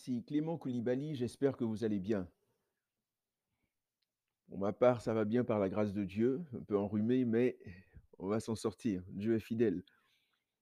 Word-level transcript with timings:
Ici 0.00 0.24
Clément 0.24 0.56
Koulibaly, 0.56 1.14
j'espère 1.14 1.58
que 1.58 1.64
vous 1.64 1.84
allez 1.84 2.00
bien. 2.00 2.26
Pour 4.48 4.58
ma 4.58 4.72
part, 4.72 5.02
ça 5.02 5.12
va 5.12 5.26
bien 5.26 5.44
par 5.44 5.58
la 5.58 5.68
grâce 5.68 5.92
de 5.92 6.04
Dieu, 6.04 6.42
un 6.54 6.62
peu 6.62 6.78
enrhumé, 6.78 7.26
mais 7.26 7.58
on 8.18 8.26
va 8.26 8.40
s'en 8.40 8.54
sortir. 8.54 9.02
Dieu 9.08 9.34
est 9.34 9.40
fidèle. 9.40 9.84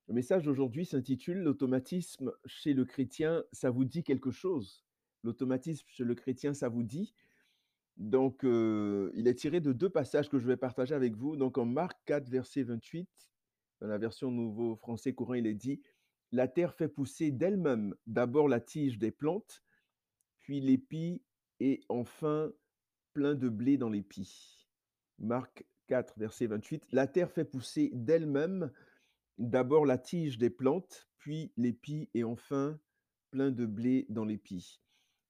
Le 0.09 0.15
message 0.15 0.43
d'aujourd'hui 0.43 0.85
s'intitule 0.87 1.39
L'automatisme 1.39 2.33
chez 2.47 2.75
le 2.75 2.85
chrétien, 2.85 3.45
ça 3.53 3.71
vous 3.71 3.85
dit 3.85 4.03
quelque 4.03 4.33
chose? 4.33 4.85
L'automatisme 5.23 5.87
chez 5.87 6.03
le 6.03 6.17
chrétien, 6.17 6.53
ça 6.53 6.69
vous 6.69 6.83
dit? 6.83 7.15
Donc, 7.97 8.43
euh, 8.43 9.13
il 9.15 9.29
est 9.29 9.37
tiré 9.37 9.61
de 9.61 9.73
deux 9.73 9.89
passages 9.89 10.29
que 10.29 10.41
je 10.41 10.49
vais 10.49 10.57
partager 10.57 10.97
avec 10.97 11.15
vous. 11.15 11.37
Donc, 11.37 11.59
en 11.59 11.65
Marc 11.65 11.97
4, 12.07 12.29
verset 12.29 12.65
28, 12.65 13.09
dans 13.83 13.87
la 13.87 13.99
version 13.99 14.33
Nouveau 14.33 14.75
Français 14.75 15.15
courant, 15.15 15.35
il 15.35 15.47
est 15.47 15.55
dit 15.55 15.81
La 16.33 16.49
terre 16.49 16.75
fait 16.75 16.89
pousser 16.89 17.31
d'elle-même 17.31 17.95
d'abord 18.07 18.49
la 18.49 18.61
tige 18.61 18.99
des 18.99 19.11
plantes, 19.11 19.63
puis 20.41 20.61
l'épi, 20.61 21.23
et 21.61 21.81
enfin 21.89 22.53
plein 23.13 23.35
de 23.35 23.49
blé 23.49 23.79
dans 23.79 23.89
l'épi. 23.89 24.67
Marc 25.19 25.65
4, 25.89 26.19
verset 26.19 26.47
28. 26.47 26.87
La 26.93 27.07
terre 27.07 27.31
fait 27.31 27.45
pousser 27.45 27.91
d'elle-même 27.93 28.71
d'abord 29.39 29.87
la 29.87 29.99
tige 29.99 30.39
des 30.39 30.51
plantes, 30.51 31.09
puis 31.19 31.53
l'épi, 31.57 32.11
et 32.15 32.25
enfin 32.25 32.79
plein 33.31 33.51
de 33.51 33.67
blé 33.67 34.07
dans 34.09 34.25
l'épi. 34.25 34.81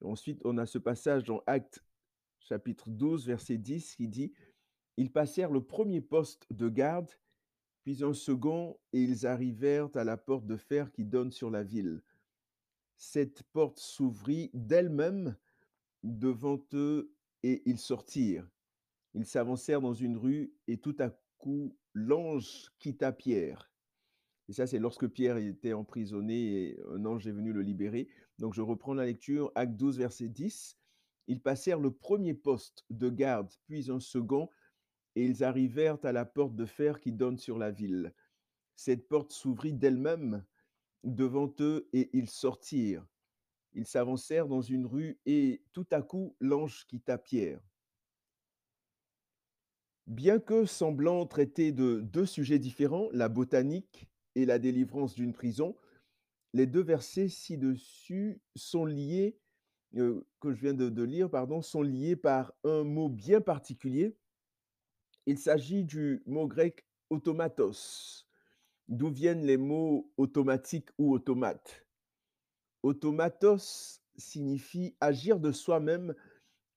Ensuite, 0.02 0.40
on 0.44 0.58
a 0.58 0.66
ce 0.66 0.78
passage 0.78 1.24
dans 1.24 1.42
Actes 1.46 1.82
chapitre 2.40 2.88
12, 2.88 3.26
verset 3.26 3.58
10, 3.58 3.96
qui 3.96 4.08
dit 4.08 4.32
Ils 4.96 5.12
passèrent 5.12 5.50
le 5.50 5.62
premier 5.62 6.00
poste 6.00 6.46
de 6.50 6.68
garde, 6.68 7.10
puis 7.88 8.04
un 8.04 8.12
second, 8.12 8.76
et 8.92 9.00
ils 9.00 9.26
arrivèrent 9.26 9.88
à 9.94 10.04
la 10.04 10.18
porte 10.18 10.46
de 10.46 10.58
fer 10.58 10.92
qui 10.92 11.06
donne 11.06 11.32
sur 11.32 11.50
la 11.50 11.62
ville. 11.62 12.02
Cette 12.98 13.42
porte 13.44 13.78
s'ouvrit 13.78 14.50
d'elle-même 14.52 15.34
devant 16.02 16.62
eux, 16.74 17.10
et 17.42 17.62
ils 17.64 17.78
sortirent. 17.78 18.46
Ils 19.14 19.24
s'avancèrent 19.24 19.80
dans 19.80 19.94
une 19.94 20.18
rue, 20.18 20.52
et 20.66 20.76
tout 20.76 20.96
à 20.98 21.08
coup, 21.38 21.74
l'ange 21.94 22.70
quitta 22.78 23.10
Pierre. 23.10 23.72
Et 24.50 24.52
ça, 24.52 24.66
c'est 24.66 24.78
lorsque 24.78 25.08
Pierre 25.08 25.38
était 25.38 25.72
emprisonné 25.72 26.34
et 26.34 26.80
un 26.90 27.06
ange 27.06 27.26
est 27.26 27.32
venu 27.32 27.54
le 27.54 27.62
libérer. 27.62 28.06
Donc, 28.38 28.52
je 28.52 28.60
reprends 28.60 28.92
la 28.92 29.06
lecture, 29.06 29.50
Acte 29.54 29.76
12, 29.76 29.96
verset 29.96 30.28
10. 30.28 30.76
Ils 31.26 31.40
passèrent 31.40 31.80
le 31.80 31.92
premier 31.92 32.34
poste 32.34 32.84
de 32.90 33.08
garde, 33.08 33.50
puis 33.66 33.90
un 33.90 33.98
second, 33.98 34.50
et 35.18 35.24
ils 35.24 35.42
arrivèrent 35.42 35.98
à 36.04 36.12
la 36.12 36.24
porte 36.24 36.54
de 36.54 36.64
fer 36.64 37.00
qui 37.00 37.10
donne 37.10 37.38
sur 37.38 37.58
la 37.58 37.72
ville. 37.72 38.14
Cette 38.76 39.08
porte 39.08 39.32
s'ouvrit 39.32 39.72
d'elle-même 39.72 40.44
devant 41.02 41.52
eux, 41.58 41.88
et 41.92 42.08
ils 42.12 42.30
sortirent. 42.30 43.04
Ils 43.72 43.84
s'avancèrent 43.84 44.46
dans 44.46 44.62
une 44.62 44.86
rue, 44.86 45.18
et 45.26 45.60
tout 45.72 45.88
à 45.90 46.02
coup, 46.02 46.36
l'ange 46.38 46.86
quitta 46.86 47.18
Pierre. 47.18 47.60
Bien 50.06 50.38
que 50.38 50.66
semblant 50.66 51.26
traiter 51.26 51.72
de 51.72 51.98
deux 51.98 52.24
sujets 52.24 52.60
différents, 52.60 53.08
la 53.10 53.28
botanique 53.28 54.08
et 54.36 54.46
la 54.46 54.60
délivrance 54.60 55.16
d'une 55.16 55.32
prison, 55.32 55.74
les 56.52 56.66
deux 56.66 56.84
versets 56.84 57.28
ci-dessus 57.28 58.40
sont 58.54 58.84
liés, 58.84 59.36
euh, 59.96 60.24
que 60.38 60.52
je 60.52 60.60
viens 60.60 60.74
de, 60.74 60.88
de 60.88 61.02
lire, 61.02 61.28
pardon, 61.28 61.60
sont 61.60 61.82
liés 61.82 62.14
par 62.14 62.52
un 62.62 62.84
mot 62.84 63.08
bien 63.08 63.40
particulier. 63.40 64.16
Il 65.28 65.36
s'agit 65.36 65.84
du 65.84 66.22
mot 66.24 66.46
grec 66.46 66.86
automatos, 67.10 68.26
d'où 68.88 69.10
viennent 69.10 69.44
les 69.44 69.58
mots 69.58 70.10
automatique 70.16 70.88
ou 70.96 71.12
automate. 71.12 71.84
Automatos 72.82 74.00
signifie 74.16 74.96
agir 75.02 75.38
de 75.38 75.52
soi-même 75.52 76.14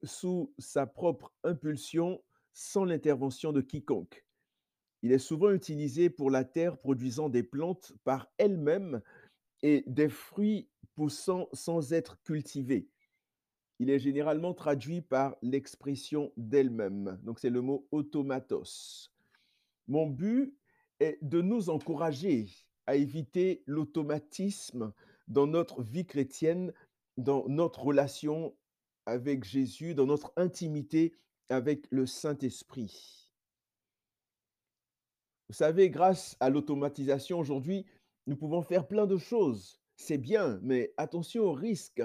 sous 0.03 0.53
sa 0.57 0.85
propre 0.85 1.33
impulsion 1.45 2.21
sans 2.51 2.83
l'intervention 2.83 3.53
de 3.53 3.61
quiconque. 3.61 4.25
Il 5.01 5.13
est 5.13 5.17
souvent 5.17 5.51
utilisé 5.51 6.09
pour 6.09 6.29
la 6.29 6.43
terre 6.43 6.77
produisant 6.77 7.29
des 7.29 7.43
plantes 7.43 7.93
par 8.03 8.27
elle-même 8.37 9.01
et 9.61 9.85
des 9.87 10.09
fruits 10.09 10.67
poussant 10.95 11.47
sans 11.53 11.93
être 11.93 12.21
cultivés. 12.23 12.89
Il 13.81 13.89
est 13.89 13.97
généralement 13.97 14.53
traduit 14.53 15.01
par 15.01 15.35
l'expression 15.41 16.31
d'elle-même. 16.37 17.19
Donc 17.23 17.39
c'est 17.39 17.49
le 17.49 17.61
mot 17.61 17.87
automatos. 17.89 19.11
Mon 19.87 20.05
but 20.05 20.55
est 20.99 21.17
de 21.23 21.41
nous 21.41 21.71
encourager 21.71 22.45
à 22.85 22.95
éviter 22.95 23.63
l'automatisme 23.65 24.93
dans 25.27 25.47
notre 25.47 25.81
vie 25.81 26.05
chrétienne, 26.05 26.73
dans 27.17 27.49
notre 27.49 27.81
relation 27.81 28.55
avec 29.07 29.43
Jésus, 29.45 29.95
dans 29.95 30.05
notre 30.05 30.31
intimité 30.35 31.15
avec 31.49 31.87
le 31.89 32.05
Saint-Esprit. 32.05 33.31
Vous 35.49 35.55
savez, 35.55 35.89
grâce 35.89 36.37
à 36.39 36.51
l'automatisation 36.51 37.39
aujourd'hui, 37.39 37.87
nous 38.27 38.35
pouvons 38.35 38.61
faire 38.61 38.87
plein 38.87 39.07
de 39.07 39.17
choses. 39.17 39.81
C'est 39.95 40.19
bien, 40.19 40.59
mais 40.61 40.93
attention 40.97 41.45
au 41.45 41.53
risque 41.53 42.03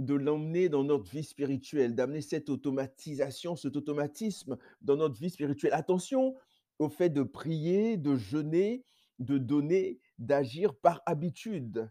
de 0.00 0.14
l'emmener 0.14 0.70
dans 0.70 0.82
notre 0.82 1.10
vie 1.10 1.22
spirituelle, 1.22 1.94
d'amener 1.94 2.22
cette 2.22 2.48
automatisation, 2.48 3.54
cet 3.54 3.76
automatisme 3.76 4.56
dans 4.80 4.96
notre 4.96 5.20
vie 5.20 5.28
spirituelle. 5.28 5.74
Attention 5.74 6.34
au 6.78 6.88
fait 6.88 7.10
de 7.10 7.22
prier, 7.22 7.98
de 7.98 8.16
jeûner, 8.16 8.86
de 9.18 9.36
donner, 9.36 10.00
d'agir 10.18 10.74
par 10.74 11.02
habitude 11.04 11.90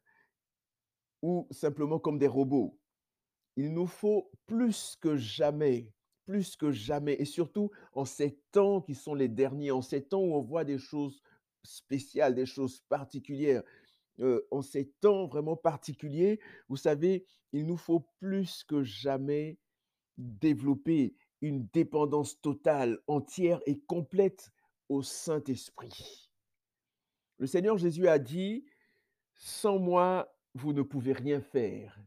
ou 1.22 1.48
simplement 1.52 2.00
comme 2.00 2.18
des 2.18 2.28
robots. 2.28 2.80
Il 3.56 3.74
nous 3.74 3.86
faut 3.86 4.32
plus 4.48 4.98
que 5.00 5.16
jamais, 5.16 5.94
plus 6.26 6.56
que 6.56 6.72
jamais, 6.72 7.16
et 7.20 7.26
surtout 7.26 7.70
en 7.94 8.06
ces 8.06 8.40
temps 8.52 8.82
qui 8.82 8.96
sont 8.96 9.14
les 9.14 9.28
derniers, 9.28 9.72
en 9.72 9.84
ces 9.84 10.02
temps 10.02 10.22
où 10.22 10.34
on 10.34 10.42
voit 10.42 10.64
des 10.64 10.80
choses 10.80 11.22
spéciales, 11.64 12.34
des 12.34 12.48
choses 12.48 12.82
particulières, 12.90 13.64
en 14.52 14.62
ces 14.62 14.90
temps 15.02 15.28
vraiment 15.28 15.56
particuliers, 15.56 16.40
vous 16.68 16.78
savez, 16.78 17.26
il 17.54 17.66
nous 17.66 17.78
faut 17.78 18.06
plus 18.20 18.64
que 18.64 18.84
jamais 18.84 19.58
développer 20.18 21.16
une 21.42 21.68
dépendance 21.68 22.40
totale, 22.42 23.00
entière 23.08 23.62
et 23.66 23.80
complète 23.80 24.52
au 24.90 25.02
Saint-Esprit. 25.02 26.30
Le 27.38 27.48
Seigneur 27.48 27.78
Jésus 27.78 28.08
a 28.08 28.20
dit, 28.20 28.66
sans 29.36 29.80
moi, 29.80 30.36
vous 30.54 30.74
ne 30.74 30.82
pouvez 30.82 31.14
rien 31.14 31.40
faire. 31.40 31.98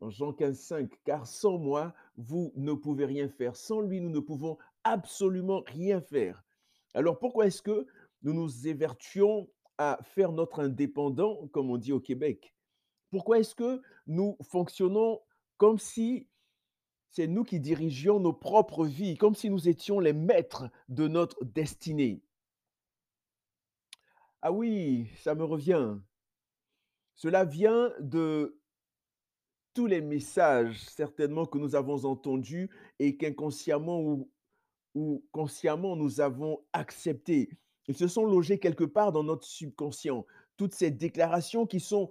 En 0.00 0.10
Jean 0.10 0.32
15, 0.32 0.58
5, 0.58 0.90
car 1.04 1.28
sans 1.28 1.58
moi, 1.58 1.94
vous 2.16 2.52
ne 2.56 2.72
pouvez 2.72 3.04
rien 3.04 3.28
faire. 3.28 3.54
Sans 3.54 3.80
lui, 3.80 4.00
nous 4.00 4.10
ne 4.10 4.18
pouvons 4.18 4.58
absolument 4.82 5.62
rien 5.66 6.00
faire. 6.00 6.42
Alors 6.94 7.20
pourquoi 7.20 7.46
est-ce 7.46 7.62
que 7.62 7.86
nous 8.22 8.32
nous 8.32 8.66
évertuons 8.66 9.48
à 9.82 9.98
faire 10.02 10.32
notre 10.32 10.60
indépendant, 10.60 11.48
comme 11.48 11.70
on 11.70 11.76
dit 11.76 11.92
au 11.92 12.00
Québec 12.00 12.54
Pourquoi 13.10 13.38
est-ce 13.38 13.54
que 13.54 13.82
nous 14.06 14.36
fonctionnons 14.42 15.20
comme 15.56 15.78
si 15.78 16.28
c'est 17.10 17.26
nous 17.26 17.44
qui 17.44 17.60
dirigions 17.60 18.20
nos 18.20 18.32
propres 18.32 18.86
vies, 18.86 19.16
comme 19.16 19.34
si 19.34 19.50
nous 19.50 19.68
étions 19.68 20.00
les 20.00 20.12
maîtres 20.12 20.70
de 20.88 21.08
notre 21.08 21.44
destinée? 21.44 22.22
Ah 24.40 24.50
oui, 24.50 25.08
ça 25.18 25.34
me 25.34 25.44
revient. 25.44 25.96
Cela 27.14 27.44
vient 27.44 27.92
de 28.00 28.58
tous 29.74 29.86
les 29.86 30.00
messages 30.00 30.80
certainement 30.88 31.46
que 31.46 31.58
nous 31.58 31.74
avons 31.74 32.04
entendus 32.04 32.70
et 32.98 33.16
qu'inconsciemment 33.16 34.00
ou, 34.00 34.30
ou 34.94 35.24
consciemment 35.32 35.96
nous 35.96 36.20
avons 36.20 36.64
acceptés. 36.72 37.50
Ils 37.88 37.96
se 37.96 38.08
sont 38.08 38.24
logés 38.24 38.58
quelque 38.58 38.84
part 38.84 39.12
dans 39.12 39.24
notre 39.24 39.46
subconscient. 39.46 40.24
Toutes 40.56 40.74
ces 40.74 40.90
déclarations 40.90 41.66
qui 41.66 41.80
sont 41.80 42.10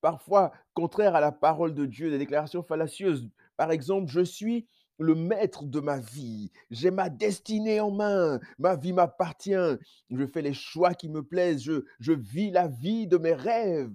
parfois 0.00 0.52
contraires 0.74 1.14
à 1.14 1.20
la 1.20 1.32
parole 1.32 1.74
de 1.74 1.86
Dieu, 1.86 2.10
des 2.10 2.18
déclarations 2.18 2.62
fallacieuses. 2.62 3.28
Par 3.56 3.70
exemple, 3.70 4.10
je 4.10 4.22
suis 4.22 4.66
le 4.98 5.14
maître 5.14 5.64
de 5.64 5.80
ma 5.80 6.00
vie. 6.00 6.50
J'ai 6.70 6.90
ma 6.90 7.08
destinée 7.08 7.80
en 7.80 7.90
main. 7.90 8.40
Ma 8.58 8.76
vie 8.76 8.92
m'appartient. 8.92 9.78
Je 10.10 10.26
fais 10.26 10.42
les 10.42 10.54
choix 10.54 10.94
qui 10.94 11.08
me 11.08 11.22
plaisent. 11.22 11.62
Je, 11.62 11.84
je 12.00 12.12
vis 12.12 12.50
la 12.50 12.68
vie 12.68 13.06
de 13.06 13.16
mes 13.16 13.34
rêves. 13.34 13.94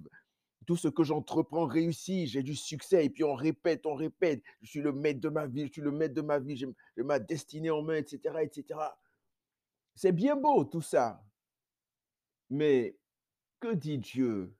Tout 0.66 0.76
ce 0.76 0.88
que 0.88 1.04
j'entreprends 1.04 1.66
réussit, 1.66 2.26
j'ai 2.26 2.42
du 2.42 2.54
succès. 2.54 3.04
Et 3.04 3.10
puis 3.10 3.22
on 3.22 3.34
répète, 3.34 3.84
on 3.84 3.94
répète. 3.94 4.42
Je 4.62 4.70
suis 4.70 4.80
le 4.80 4.92
maître 4.92 5.20
de 5.20 5.28
ma 5.28 5.46
vie, 5.46 5.66
je 5.66 5.72
suis 5.72 5.82
le 5.82 5.90
maître 5.90 6.14
de 6.14 6.22
ma 6.22 6.38
vie, 6.38 6.56
j'ai 6.56 7.02
ma 7.02 7.18
destinée 7.18 7.70
en 7.70 7.82
main, 7.82 7.96
etc., 7.96 8.36
etc. 8.40 8.80
C'est 9.94 10.12
bien 10.12 10.36
beau 10.36 10.64
tout 10.64 10.80
ça. 10.80 11.24
Mais 12.50 12.98
que 13.60 13.74
dit 13.74 13.98
Dieu? 13.98 14.54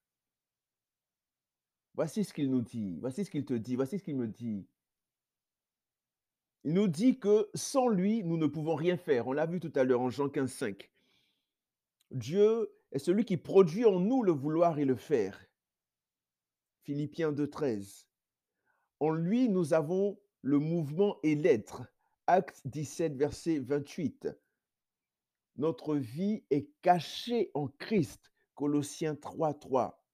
Voici 1.94 2.24
ce 2.24 2.32
qu'il 2.32 2.50
nous 2.50 2.62
dit, 2.62 2.98
voici 3.00 3.24
ce 3.24 3.30
qu'il 3.30 3.44
te 3.44 3.54
dit, 3.54 3.76
voici 3.76 3.98
ce 3.98 4.04
qu'il 4.04 4.16
me 4.16 4.26
dit. 4.26 4.66
Il 6.64 6.72
nous 6.72 6.88
dit 6.88 7.18
que 7.18 7.48
sans 7.54 7.88
lui, 7.88 8.24
nous 8.24 8.36
ne 8.36 8.46
pouvons 8.46 8.74
rien 8.74 8.96
faire. 8.96 9.28
On 9.28 9.32
l'a 9.32 9.46
vu 9.46 9.60
tout 9.60 9.72
à 9.76 9.84
l'heure 9.84 10.00
en 10.00 10.10
Jean 10.10 10.28
15, 10.28 10.50
5. 10.50 10.90
Dieu 12.10 12.72
est 12.90 12.98
celui 12.98 13.24
qui 13.24 13.36
produit 13.36 13.84
en 13.84 14.00
nous 14.00 14.22
le 14.22 14.32
vouloir 14.32 14.78
et 14.78 14.84
le 14.84 14.96
faire. 14.96 15.38
Philippiens 16.82 17.32
2.13. 17.32 18.06
En 19.00 19.10
lui, 19.10 19.48
nous 19.48 19.74
avons 19.74 20.18
le 20.42 20.58
mouvement 20.58 21.18
et 21.22 21.34
l'être. 21.34 21.82
Acte 22.26 22.62
17, 22.64 23.16
verset 23.16 23.58
28. 23.58 24.28
Notre 25.56 25.96
vie 25.96 26.44
est 26.50 26.68
cachée 26.82 27.50
en 27.54 27.68
Christ. 27.68 28.32
Colossiens 28.54 29.14
3, 29.14 29.54
3. 29.54 30.04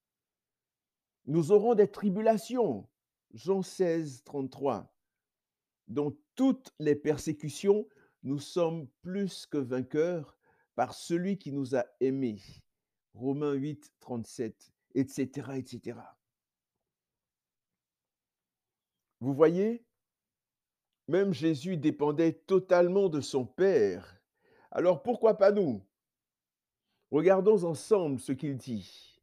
Nous 1.26 1.52
aurons 1.52 1.75
des 1.75 1.90
tribulations. 1.90 2.88
Jean 3.32 3.62
16, 3.62 4.25
33. 4.25 4.92
Dans 5.88 6.16
toutes 6.34 6.72
les 6.78 6.94
persécutions, 6.94 7.87
nous 8.22 8.38
sommes 8.38 8.88
plus 9.02 9.46
que 9.46 9.58
vainqueurs 9.58 10.37
par 10.75 10.94
celui 10.94 11.38
qui 11.38 11.52
nous 11.52 11.75
a 11.76 11.84
aimés. 12.00 12.40
Romains 13.14 13.54
8, 13.54 13.93
37, 14.00 14.72
etc., 14.94 15.48
etc. 15.56 15.98
Vous 19.20 19.34
voyez, 19.34 19.84
même 21.08 21.34
Jésus 21.34 21.76
dépendait 21.76 22.32
totalement 22.32 23.08
de 23.08 23.20
son 23.20 23.44
Père. 23.44 24.19
Alors 24.70 25.02
pourquoi 25.02 25.37
pas 25.37 25.52
nous? 25.52 25.82
Regardons 27.11 27.64
ensemble 27.64 28.20
ce 28.20 28.32
qu'il 28.32 28.56
dit. 28.56 29.20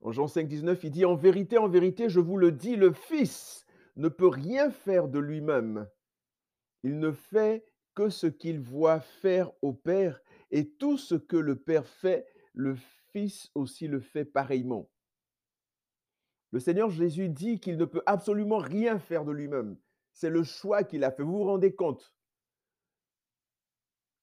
En 0.00 0.12
Jean 0.12 0.28
5, 0.28 0.48
19, 0.48 0.84
il 0.84 0.90
dit, 0.90 1.04
En 1.04 1.14
vérité, 1.14 1.58
en 1.58 1.68
vérité, 1.68 2.08
je 2.08 2.20
vous 2.20 2.36
le 2.36 2.52
dis, 2.52 2.76
le 2.76 2.92
Fils 2.92 3.66
ne 3.96 4.08
peut 4.08 4.28
rien 4.28 4.70
faire 4.70 5.08
de 5.08 5.18
lui-même. 5.18 5.88
Il 6.82 6.98
ne 6.98 7.12
fait 7.12 7.64
que 7.94 8.08
ce 8.08 8.26
qu'il 8.26 8.60
voit 8.60 9.00
faire 9.00 9.52
au 9.62 9.72
Père, 9.72 10.20
et 10.50 10.70
tout 10.70 10.98
ce 10.98 11.14
que 11.14 11.36
le 11.36 11.56
Père 11.56 11.86
fait, 11.86 12.26
le 12.52 12.76
Fils 13.12 13.50
aussi 13.54 13.88
le 13.88 14.00
fait 14.00 14.24
pareillement. 14.24 14.88
Le 16.50 16.60
Seigneur 16.60 16.90
Jésus 16.90 17.28
dit 17.28 17.60
qu'il 17.60 17.76
ne 17.76 17.84
peut 17.84 18.02
absolument 18.06 18.58
rien 18.58 18.98
faire 18.98 19.24
de 19.24 19.32
lui-même. 19.32 19.76
C'est 20.12 20.30
le 20.30 20.42
choix 20.42 20.84
qu'il 20.84 21.04
a 21.04 21.10
fait. 21.10 21.22
Vous 21.22 21.38
vous 21.38 21.44
rendez 21.44 21.74
compte? 21.74 22.14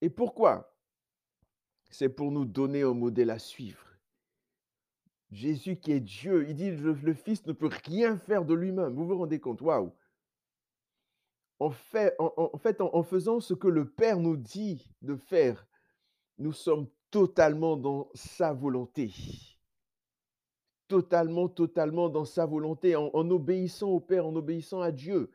Et 0.01 0.09
pourquoi? 0.09 0.73
C'est 1.89 2.09
pour 2.09 2.31
nous 2.31 2.45
donner 2.45 2.83
un 2.83 2.93
modèle 2.93 3.29
à 3.29 3.39
suivre. 3.39 3.83
Jésus 5.31 5.77
qui 5.77 5.91
est 5.91 5.99
Dieu, 5.99 6.47
il 6.49 6.55
dit 6.55 6.71
le, 6.71 7.13
Fils 7.13 7.45
ne 7.45 7.53
peut 7.53 7.69
rien 7.85 8.17
faire 8.17 8.45
de 8.45 8.53
lui-même. 8.53 8.93
Vous 8.93 9.05
vous 9.05 9.17
rendez 9.17 9.39
compte? 9.39 9.61
Waouh 9.61 9.93
en 11.59 11.71
fait, 11.71 12.15
en, 12.19 12.57
fait 12.57 12.79
en, 12.79 13.03
faisant 13.03 13.39
ce 13.39 13.53
que 13.53 13.67
le 13.67 13.85
Père 13.85 14.19
nous 14.19 14.37
dit 14.37 14.89
de 15.01 15.15
faire, 15.15 15.67
nous 16.37 16.53
sommes 16.53 16.87
totalement 17.11 17.75
dans 17.75 18.09
sa 18.13 18.53
volonté. 18.53 19.11
Totalement, 20.87 21.49
totalement 21.49 22.09
dans 22.09 22.25
sa 22.25 22.45
volonté, 22.45 22.95
en, 22.95 23.11
obéissant 23.13 23.89
au 23.89 23.99
Père, 23.99 24.25
en 24.25 24.35
obéissant 24.35 24.81
à 24.81 24.91
Dieu. 24.91 25.29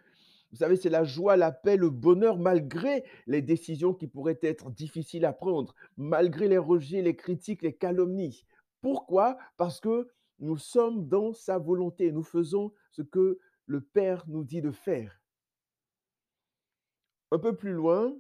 Vous 0.55 0.59
savez, 0.59 0.77
c'est 0.77 0.89
la 0.89 1.03
joie, 1.03 1.37
la 1.37 1.51
paix, 1.51 1.77
le 1.77 1.91
bonheur, 1.91 2.39
malgré 2.39 3.03
les 3.27 3.43
décisions 3.43 3.93
qui 3.93 4.07
pourraient 4.07 4.39
être 4.41 4.71
difficiles 4.71 5.25
à 5.25 5.33
prendre, 5.33 5.75
malgré 5.97 6.47
les 6.47 6.59
rejets, 6.59 7.03
les 7.03 7.17
critiques, 7.17 7.63
les 7.63 7.77
calomnies. 7.77 8.47
Pourquoi? 8.81 9.37
Parce 9.57 9.81
que 9.81 10.09
nous 10.39 10.57
sommes 10.57 11.09
dans 11.09 11.33
sa 11.33 11.59
volonté, 11.59 12.13
nous 12.13 12.23
faisons 12.23 12.73
ce 12.93 13.03
que 13.03 13.41
le 13.67 13.81
Père 13.81 14.23
nous 14.29 14.45
dit 14.45 14.63
de 14.63 14.71
faire. 14.71 15.21
Un 17.33 17.41
peu 17.41 17.57
plus 17.57 17.73
loin, 17.73 18.15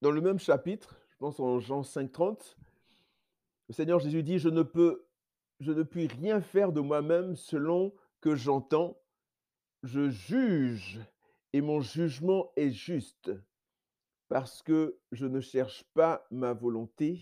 dans 0.00 0.12
le 0.12 0.20
même 0.20 0.38
chapitre, 0.38 0.96
je 1.08 1.16
pense 1.16 1.40
en 1.40 1.58
Jean 1.58 1.80
5,30, 1.80 2.54
le 3.68 3.74
Seigneur 3.74 3.98
Jésus 3.98 4.22
dit 4.22 4.38
Je 4.38 4.48
ne 4.48 4.62
peux, 4.62 5.08
je 5.58 5.72
ne 5.72 5.82
puis 5.82 6.06
rien 6.06 6.40
faire 6.40 6.70
de 6.70 6.80
moi-même 6.80 7.34
selon 7.34 7.92
que 8.20 8.36
j'entends. 8.36 8.96
Je 9.86 10.10
juge 10.10 10.98
et 11.52 11.60
mon 11.60 11.80
jugement 11.80 12.50
est 12.56 12.72
juste 12.72 13.30
parce 14.26 14.60
que 14.60 14.98
je 15.12 15.26
ne 15.26 15.38
cherche 15.40 15.84
pas 15.94 16.26
ma 16.32 16.52
volonté, 16.54 17.20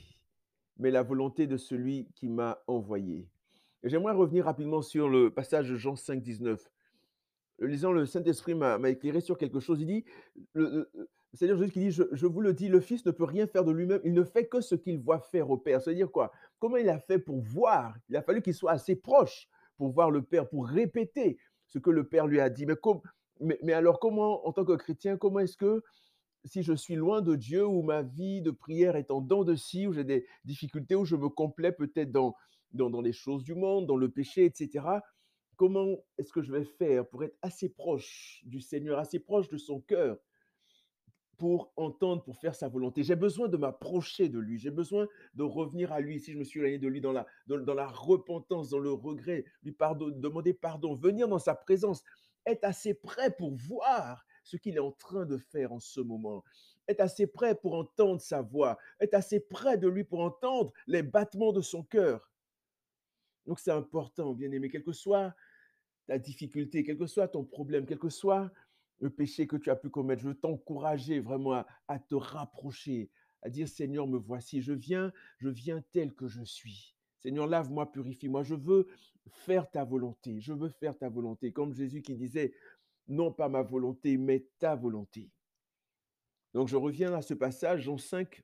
mais 0.79 0.91
la 0.91 1.03
volonté 1.03 1.47
de 1.47 1.59
celui 1.59 2.09
qui 2.15 2.31
m'a 2.31 2.63
envoyé. 2.67 3.29
J'aimerais 3.83 4.15
revenir 4.15 4.47
rapidement 4.47 4.81
sur 4.81 5.11
le 5.11 5.31
passage 5.31 5.69
de 5.69 5.77
Jean 5.77 5.95
5, 5.95 6.23
19 6.23 6.71
lisant, 7.61 7.93
le 7.93 8.07
Saint-Esprit 8.07 8.55
m'a 8.55 8.79
éclairé 8.89 9.21
sur 9.21 9.37
quelque 9.37 9.61
chose. 9.61 9.83
Il 9.83 9.87
dit, 9.87 10.05
le, 10.55 10.91
Seigneur 11.35 11.59
Jésus 11.59 11.71
qui 11.71 11.81
dit, 11.81 11.91
je, 11.91 12.27
vous 12.27 12.41
le 12.41 12.55
dis, 12.55 12.69
le 12.69 12.81
Fils 12.81 13.05
ne 13.05 13.11
peut 13.11 13.25
rien 13.25 13.47
faire 13.47 13.65
de 13.65 13.73
lui-même, 13.73 14.01
il 14.05 14.15
ne 14.15 14.25
fait 14.25 14.47
que 14.47 14.63
ce 14.63 14.75
qu'il 14.75 14.99
voit 14.99 15.21
faire 15.21 15.51
au 15.51 15.59
Père. 15.59 15.83
C'est-à-dire 15.83 16.11
quoi? 16.11 16.33
Comment 16.59 16.79
il 16.79 16.89
a 16.89 16.99
fait 16.99 17.19
pour 17.19 17.43
voir? 17.43 17.95
Il 18.09 18.17
a 18.17 18.23
fallu 18.23 18.41
qu'il 18.41 18.55
soit 18.55 18.73
assez 18.73 18.97
proche 18.97 19.49
pour 19.77 19.91
voir 19.91 20.11
le 20.11 20.23
Père, 20.23 20.49
pour 20.49 20.67
répéter 20.67 21.37
ce 21.67 21.79
que 21.79 21.91
le 21.91 22.07
Père 22.07 22.27
lui 22.27 22.41
a 22.41 22.51
dit. 22.51 22.67
Mais, 22.67 23.59
mais, 23.63 23.73
alors 23.73 24.01
comment, 24.01 24.47
en 24.47 24.53
tant 24.53 24.65
que 24.65 24.77
chrétien, 24.77 25.17
comment 25.17 25.41
est-ce 25.41 25.57
que 25.57 25.83
si 26.45 26.63
je 26.63 26.75
suis 26.75 26.95
loin 26.95 27.23
de 27.23 27.37
Dieu, 27.37 27.67
où 27.67 27.83
ma 27.83 28.03
vie 28.03 28.43
de 28.43 28.51
prière 28.51 28.97
est 28.97 29.11
en 29.11 29.21
dents 29.21 29.45
de 29.45 29.55
scie, 29.55 29.87
où 29.87 29.93
j'ai 29.93 30.05
des 30.05 30.27
difficultés, 30.45 30.95
où 30.95 31.05
je 31.05 31.17
me 31.17 31.29
complais 31.29 31.73
peut-être 31.73 32.13
dans, 32.13 32.35
dans, 32.73 32.91
dans 32.91 33.01
les 33.01 33.13
choses 33.13 33.45
du 33.45 33.55
monde, 33.55 33.87
dans 33.87 33.97
le 33.97 34.11
péché, 34.11 34.45
etc., 34.45 34.85
comment 35.57 35.97
est-ce 36.19 36.33
que 36.33 36.43
je 36.43 36.53
vais 36.53 36.65
faire 36.65 37.07
pour 37.09 37.25
être 37.25 37.37
assez 37.41 37.69
proche 37.69 38.43
du 38.45 38.61
Seigneur, 38.61 38.99
assez 38.99 39.19
proche 39.19 39.49
de 39.49 39.57
son 39.57 39.81
cœur, 39.81 40.19
pour 41.45 41.75
entendre, 41.77 42.23
pour 42.23 42.39
faire 42.39 42.55
sa 42.55 42.71
volonté. 42.71 43.03
J'ai 43.03 43.17
besoin 43.17 43.49
de 43.49 43.59
m'approcher 43.59 44.31
de 44.31 44.39
lui. 44.39 44.59
J'ai 44.59 44.71
besoin 44.71 45.07
de 45.35 45.43
revenir 45.43 45.93
à 45.93 46.01
lui. 46.01 46.19
Si 46.19 46.33
je 46.33 46.39
me 46.39 46.43
suis 46.43 46.59
éloigné 46.59 46.79
de 46.79 46.89
lui 46.89 47.03
dans 47.03 47.13
la, 47.13 47.27
dans, 47.47 47.75
la 47.75 47.87
repentance, 47.87 48.71
dans 48.71 48.79
le 48.79 48.91
regret, 48.91 49.45
lui 49.63 49.73
pardon, 49.73 50.09
demander 50.09 50.55
pardon, 50.55 50.95
venir 50.95 51.29
dans 51.29 51.39
sa 51.39 51.55
présence, 51.55 52.03
être 52.47 52.65
assez 52.65 52.95
prêt 52.95 53.31
pour 53.31 53.55
voir 53.55 54.25
ce 54.43 54.57
qu'il 54.57 54.77
est 54.77 54.81
en 54.81 54.93
train 54.93 55.27
de 55.27 55.37
faire 55.37 55.71
en 55.75 55.81
ce 55.81 56.01
moment. 56.01 56.43
Être 56.89 57.01
assez 57.01 57.27
prêt 57.27 57.55
pour 57.55 57.75
entendre 57.75 58.23
sa 58.23 58.41
voix. 58.41 58.79
Être 58.99 59.13
assez 59.13 59.39
près 59.39 59.77
de 59.77 59.87
lui 59.87 60.05
pour 60.05 60.21
entendre 60.21 60.73
les 60.87 61.03
battements 61.03 61.53
de 61.53 61.61
son 61.61 61.83
cœur. 61.83 62.33
Donc 63.45 63.61
c'est 63.61 63.71
important, 63.71 64.33
bien 64.33 64.51
aimé, 64.51 64.71
quelle 64.71 64.83
que 64.83 64.93
soit 64.93 65.35
ta 66.07 66.19
difficulté, 66.19 66.85
quel 66.85 66.97
que 66.97 67.07
soit 67.07 67.29
ton 67.29 67.45
problème, 67.45 67.85
quel 67.85 67.99
que 67.99 68.09
soit 68.09 68.51
le 69.01 69.11
péché 69.11 69.47
que 69.47 69.57
tu 69.57 69.71
as 69.71 69.77
pu 69.77 69.91
commettre, 69.91 70.23
je 70.23 70.29
veux 70.29 70.35
t'encourager 70.35 71.21
vraiment 71.21 71.65
à, 71.89 71.99
te 71.99 72.15
rapprocher, 72.15 73.11
à 73.43 73.51
dire 73.51 73.69
Seigneur, 73.69 74.07
me 74.07 74.19
voici, 74.19 74.63
je 74.63 74.73
viens, 74.73 75.13
je 75.39 75.49
viens 75.49 75.83
tel 75.93 76.15
que 76.15 76.29
je 76.29 76.43
suis. 76.43 76.95
Seigneur, 77.19 77.47
lave-moi, 77.47 77.91
purifie-moi, 77.91 78.43
je 78.43 78.55
veux 78.55 78.87
faire 79.29 79.71
ta 79.71 79.85
volonté, 79.85 80.41
je 80.41 80.53
veux 80.53 80.69
faire 80.69 80.97
ta 80.97 81.09
volonté, 81.09 81.53
comme 81.53 81.73
Jésus 81.75 82.03
qui 82.03 82.15
disait, 82.15 82.55
non 83.09 83.33
pas 83.33 83.49
ma 83.49 83.63
volonté, 83.63 84.17
mais 84.17 84.47
ta 84.59 84.75
volonté. 84.75 85.31
Donc 86.53 86.69
je 86.69 86.77
reviens 86.77 87.13
à 87.15 87.23
ce 87.23 87.35
passage, 87.35 87.83
Jean 87.83 87.99
5, 87.99 88.43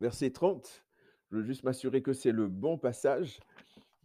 verset 0.00 0.30
30. 0.30 0.84
Je 1.30 1.36
veux 1.36 1.42
juste 1.42 1.62
m'assurer 1.62 2.02
que 2.02 2.12
c'est 2.12 2.32
le 2.32 2.48
bon 2.48 2.78
passage. 2.78 3.40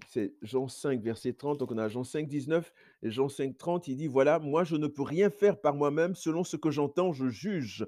C'est 0.07 0.33
Jean 0.41 0.67
5, 0.67 1.01
verset 1.01 1.33
30. 1.33 1.59
Donc 1.59 1.71
on 1.71 1.77
a 1.77 1.87
Jean 1.87 2.03
5, 2.03 2.27
19 2.27 2.73
et 3.03 3.11
Jean 3.11 3.29
5, 3.29 3.57
30. 3.57 3.87
Il 3.87 3.97
dit, 3.97 4.07
voilà, 4.07 4.39
moi 4.39 4.63
je 4.63 4.75
ne 4.75 4.87
peux 4.87 5.03
rien 5.03 5.29
faire 5.29 5.59
par 5.59 5.75
moi-même. 5.75 6.15
Selon 6.15 6.43
ce 6.43 6.57
que 6.57 6.71
j'entends, 6.71 7.13
je 7.13 7.27
juge. 7.29 7.85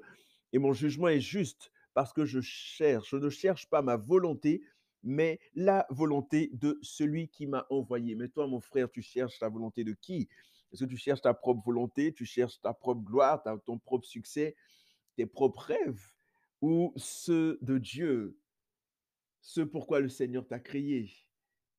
Et 0.52 0.58
mon 0.58 0.72
jugement 0.72 1.08
est 1.08 1.20
juste 1.20 1.70
parce 1.94 2.12
que 2.12 2.24
je 2.24 2.40
cherche. 2.40 3.10
Je 3.10 3.16
ne 3.16 3.28
cherche 3.28 3.68
pas 3.68 3.82
ma 3.82 3.96
volonté, 3.96 4.62
mais 5.02 5.40
la 5.54 5.86
volonté 5.90 6.50
de 6.54 6.78
celui 6.82 7.28
qui 7.28 7.46
m'a 7.46 7.66
envoyé. 7.70 8.14
Mais 8.14 8.28
toi, 8.28 8.46
mon 8.46 8.60
frère, 8.60 8.90
tu 8.90 9.02
cherches 9.02 9.40
la 9.40 9.48
volonté 9.48 9.84
de 9.84 9.92
qui? 9.92 10.28
Est-ce 10.72 10.84
que 10.84 10.90
tu 10.90 10.96
cherches 10.96 11.22
ta 11.22 11.34
propre 11.34 11.62
volonté 11.64 12.12
Tu 12.12 12.24
cherches 12.24 12.60
ta 12.60 12.72
propre 12.72 13.02
gloire, 13.02 13.42
ton 13.64 13.78
propre 13.78 14.06
succès, 14.06 14.54
tes 15.16 15.26
propres 15.26 15.62
rêves 15.62 16.12
ou 16.60 16.92
ceux 16.96 17.58
de 17.62 17.78
Dieu 17.78 18.36
ce 19.40 19.60
pourquoi 19.62 20.00
le 20.00 20.08
Seigneur 20.08 20.46
t'a 20.46 20.58
créé? 20.58 21.10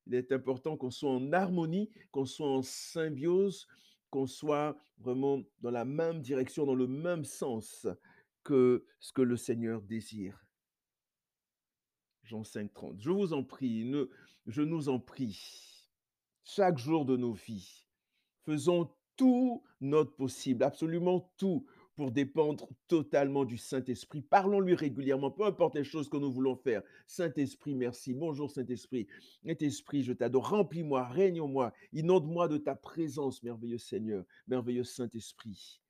Il 0.09 0.15
est 0.15 0.31
important 0.31 0.75
qu'on 0.75 0.89
soit 0.89 1.11
en 1.11 1.31
harmonie, 1.33 1.87
qu'on 2.11 2.25
soit 2.25 2.49
en 2.49 2.63
symbiose, 2.63 3.67
qu'on 4.09 4.25
soit 4.25 4.75
vraiment 4.97 5.43
dans 5.61 5.69
la 5.69 5.85
même 5.85 6.21
direction, 6.21 6.65
dans 6.65 6.73
le 6.73 6.87
même 6.87 7.23
sens 7.23 7.87
que 8.43 8.83
ce 8.99 9.13
que 9.13 9.21
le 9.21 9.37
Seigneur 9.37 9.83
désire. 9.83 10.43
Jean 12.23 12.43
5, 12.43 12.73
30. 12.73 12.95
Je 12.99 13.11
vous 13.11 13.33
en 13.33 13.43
prie, 13.43 13.91
je 14.47 14.61
nous 14.63 14.89
en 14.89 14.99
prie, 14.99 15.39
chaque 16.43 16.79
jour 16.79 17.05
de 17.05 17.15
nos 17.15 17.33
vies, 17.33 17.85
faisons 18.45 18.89
tout 19.15 19.63
notre 19.79 20.15
possible, 20.15 20.63
absolument 20.63 21.31
tout, 21.37 21.67
pour 21.99 22.11
dépendre 22.11 22.69
totalement 22.87 23.43
du 23.43 23.57
Saint-Esprit. 23.57 24.21
Parlons-lui 24.21 24.73
régulièrement, 24.73 25.31
peu 25.31 25.43
importe 25.43 25.75
les 25.75 25.83
choses 25.83 26.07
que 26.07 26.15
nous 26.15 26.31
voulons 26.31 26.55
faire. 26.55 26.81
Saint-Esprit, 27.07 27.75
merci. 27.75 28.13
Bonjour 28.13 28.49
Saint-Esprit. 28.49 29.05
Saint-Esprit, 29.45 30.03
je 30.03 30.13
t'adore. 30.13 30.47
Remplis-moi, 30.47 31.03
règne 31.03 31.41
en 31.41 31.49
moi. 31.49 31.73
Inonde-moi 31.91 32.47
de 32.47 32.55
ta 32.55 32.73
présence, 32.73 33.43
merveilleux 33.43 33.79
Seigneur, 33.79 34.23
merveilleux 34.47 34.85
Saint-Esprit. 34.85 35.81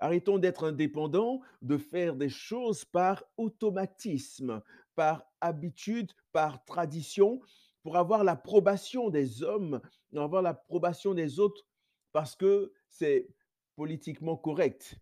Arrêtons 0.00 0.38
d'être 0.38 0.66
indépendants, 0.66 1.40
de 1.62 1.76
faire 1.76 2.16
des 2.16 2.30
choses 2.30 2.84
par 2.84 3.22
automatisme, 3.36 4.60
par 4.96 5.24
habitude, 5.40 6.10
par 6.32 6.64
tradition, 6.64 7.40
pour 7.84 7.96
avoir 7.96 8.24
l'approbation 8.24 9.08
des 9.08 9.44
hommes, 9.44 9.80
avoir 10.16 10.42
l'approbation 10.42 11.14
des 11.14 11.38
autres 11.38 11.64
parce 12.10 12.34
que 12.34 12.72
c'est 12.88 13.28
politiquement 13.76 14.36
correct. 14.36 14.98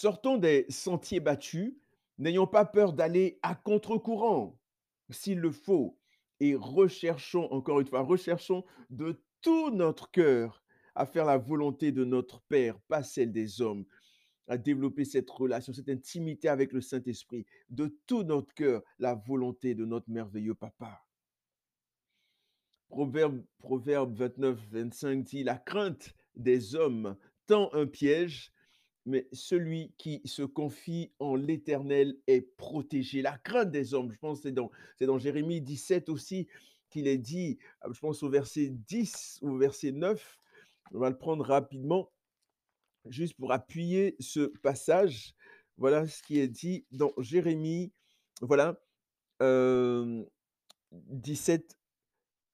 Sortons 0.00 0.38
des 0.38 0.64
sentiers 0.70 1.20
battus, 1.20 1.74
n'ayons 2.16 2.46
pas 2.46 2.64
peur 2.64 2.94
d'aller 2.94 3.38
à 3.42 3.54
contre-courant 3.54 4.58
s'il 5.10 5.40
le 5.40 5.50
faut 5.50 5.98
et 6.40 6.54
recherchons, 6.54 7.52
encore 7.52 7.80
une 7.80 7.86
fois, 7.86 8.00
recherchons 8.00 8.64
de 8.88 9.22
tout 9.42 9.68
notre 9.68 10.10
cœur 10.10 10.64
à 10.94 11.04
faire 11.04 11.26
la 11.26 11.36
volonté 11.36 11.92
de 11.92 12.06
notre 12.06 12.40
Père, 12.40 12.80
pas 12.88 13.02
celle 13.02 13.30
des 13.30 13.60
hommes, 13.60 13.84
à 14.48 14.56
développer 14.56 15.04
cette 15.04 15.28
relation, 15.28 15.74
cette 15.74 15.90
intimité 15.90 16.48
avec 16.48 16.72
le 16.72 16.80
Saint-Esprit, 16.80 17.44
de 17.68 17.94
tout 18.06 18.22
notre 18.22 18.54
cœur, 18.54 18.82
la 18.98 19.12
volonté 19.14 19.74
de 19.74 19.84
notre 19.84 20.08
merveilleux 20.08 20.54
Papa. 20.54 21.04
Proverbe, 22.88 23.44
Proverbe 23.58 24.14
29, 24.14 24.58
25 24.70 25.24
dit, 25.24 25.44
la 25.44 25.58
crainte 25.58 26.14
des 26.36 26.74
hommes 26.74 27.18
tend 27.46 27.68
un 27.74 27.86
piège, 27.86 28.50
mais 29.06 29.28
celui 29.32 29.92
qui 29.98 30.20
se 30.24 30.42
confie 30.42 31.10
en 31.18 31.34
l'Éternel 31.34 32.16
est 32.26 32.42
protégé. 32.56 33.22
La 33.22 33.38
crainte 33.38 33.70
des 33.70 33.94
hommes, 33.94 34.12
je 34.12 34.18
pense 34.18 34.42
c'est 34.42 34.52
dans, 34.52 34.70
dans 35.00 35.18
Jérémie 35.18 35.60
17 35.60 36.08
aussi 36.08 36.48
qu'il 36.90 37.06
est 37.06 37.18
dit, 37.18 37.58
je 37.88 37.98
pense 38.00 38.22
au 38.22 38.28
verset 38.28 38.68
10 38.70 39.40
ou 39.42 39.50
au 39.50 39.58
verset 39.58 39.92
9, 39.92 40.38
on 40.92 40.98
va 40.98 41.08
le 41.08 41.16
prendre 41.16 41.44
rapidement, 41.44 42.10
juste 43.06 43.34
pour 43.38 43.52
appuyer 43.52 44.16
ce 44.18 44.40
passage. 44.62 45.34
Voilà 45.78 46.06
ce 46.06 46.22
qui 46.22 46.38
est 46.38 46.48
dit 46.48 46.84
dans 46.90 47.12
Jérémie, 47.18 47.92
voilà, 48.42 48.80
euh, 49.40 50.24
17 50.92 51.78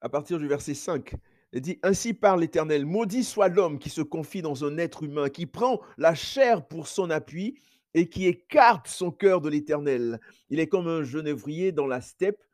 à 0.00 0.08
partir 0.08 0.38
du 0.38 0.46
verset 0.46 0.74
5. 0.74 1.14
Il 1.56 1.62
dit, 1.62 1.78
Ainsi 1.82 2.12
parle 2.12 2.40
l'Éternel, 2.40 2.84
maudit 2.84 3.24
soit 3.24 3.48
l'homme 3.48 3.78
qui 3.78 3.88
se 3.88 4.02
confie 4.02 4.42
dans 4.42 4.66
un 4.66 4.76
être 4.76 5.04
humain, 5.04 5.30
qui 5.30 5.46
prend 5.46 5.80
la 5.96 6.14
chair 6.14 6.68
pour 6.68 6.86
son 6.86 7.08
appui 7.08 7.58
et 7.94 8.10
qui 8.10 8.26
écarte 8.26 8.88
son 8.88 9.10
cœur 9.10 9.40
de 9.40 9.48
l'Éternel. 9.48 10.20
Il 10.50 10.60
est 10.60 10.66
comme 10.66 10.86
un 10.86 11.02
genévrier 11.02 11.72
dans 11.72 11.86
la 11.86 12.02
steppe 12.02 12.44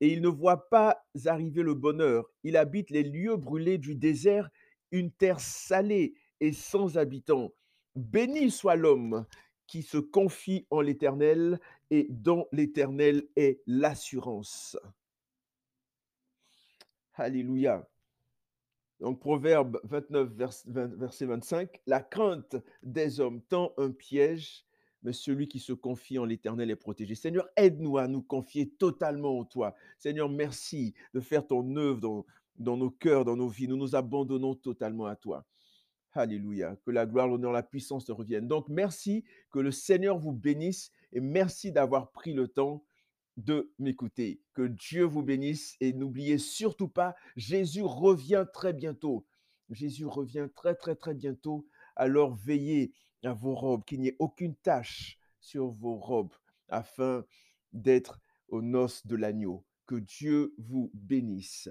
et 0.00 0.12
il 0.12 0.22
ne 0.22 0.28
voit 0.28 0.68
pas 0.68 1.04
arriver 1.26 1.64
le 1.64 1.74
bonheur. 1.74 2.30
Il 2.44 2.56
habite 2.56 2.90
les 2.90 3.02
lieux 3.02 3.34
brûlés 3.34 3.76
du 3.76 3.96
désert, 3.96 4.48
une 4.92 5.10
terre 5.10 5.40
salée 5.40 6.14
et 6.38 6.52
sans 6.52 6.96
habitants. 6.96 7.52
Béni 7.96 8.52
soit 8.52 8.76
l'homme 8.76 9.26
qui 9.66 9.82
se 9.82 9.98
confie 9.98 10.64
en 10.70 10.80
l'Éternel 10.80 11.58
et 11.90 12.06
dont 12.08 12.46
l'Éternel 12.52 13.24
est 13.34 13.60
l'assurance. 13.66 14.76
Alléluia. 17.14 17.84
Donc 19.00 19.20
Proverbe 19.20 19.80
29, 19.84 20.30
verset 20.98 21.26
25, 21.26 21.80
la 21.86 22.00
crainte 22.00 22.56
des 22.82 23.20
hommes 23.20 23.40
tend 23.42 23.72
un 23.78 23.90
piège, 23.90 24.64
mais 25.02 25.12
celui 25.12 25.46
qui 25.46 25.60
se 25.60 25.72
confie 25.72 26.18
en 26.18 26.24
l'Éternel 26.24 26.70
est 26.70 26.76
protégé. 26.76 27.14
Seigneur, 27.14 27.48
aide-nous 27.56 27.98
à 27.98 28.08
nous 28.08 28.22
confier 28.22 28.68
totalement 28.68 29.38
en 29.38 29.44
toi. 29.44 29.74
Seigneur, 29.98 30.28
merci 30.28 30.94
de 31.14 31.20
faire 31.20 31.46
ton 31.46 31.76
œuvre 31.76 32.24
dans, 32.56 32.76
nos 32.76 32.90
cœurs, 32.90 33.24
dans 33.24 33.36
nos 33.36 33.48
vies. 33.48 33.68
Nous 33.68 33.76
nous 33.76 33.94
abandonnons 33.94 34.56
totalement 34.56 35.06
à 35.06 35.14
toi. 35.14 35.46
Alléluia. 36.12 36.74
Que 36.84 36.90
la 36.90 37.06
gloire, 37.06 37.28
l'honneur, 37.28 37.52
la 37.52 37.62
puissance 37.62 38.04
te 38.06 38.10
reviennent. 38.10 38.48
Donc, 38.48 38.68
merci, 38.68 39.24
que 39.52 39.60
le 39.60 39.70
Seigneur 39.70 40.18
vous 40.18 40.32
bénisse 40.32 40.90
et 41.12 41.20
merci 41.20 41.70
d'avoir 41.70 42.10
pris 42.10 42.32
le 42.32 42.48
temps 42.48 42.82
de 43.38 43.72
m'écouter. 43.78 44.40
Que 44.52 44.62
Dieu 44.62 45.04
vous 45.04 45.22
bénisse 45.22 45.76
et 45.80 45.92
n'oubliez 45.92 46.38
surtout 46.38 46.88
pas, 46.88 47.14
Jésus 47.36 47.82
revient 47.82 48.44
très 48.52 48.72
bientôt. 48.72 49.24
Jésus 49.70 50.06
revient 50.06 50.48
très 50.54 50.74
très 50.74 50.96
très 50.96 51.14
bientôt. 51.14 51.66
Alors 51.96 52.34
veillez 52.34 52.92
à 53.24 53.32
vos 53.32 53.54
robes, 53.54 53.84
qu'il 53.84 54.00
n'y 54.00 54.08
ait 54.08 54.16
aucune 54.18 54.56
tache 54.56 55.18
sur 55.40 55.68
vos 55.68 55.96
robes, 55.96 56.34
afin 56.68 57.24
d'être 57.72 58.20
aux 58.48 58.62
noces 58.62 59.06
de 59.06 59.16
l'agneau. 59.16 59.64
Que 59.86 59.96
Dieu 59.96 60.54
vous 60.58 60.90
bénisse. 60.92 61.68